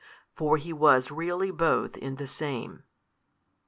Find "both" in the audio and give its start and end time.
1.51-1.95